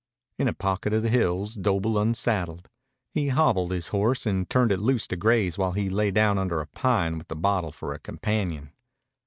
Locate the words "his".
3.71-3.89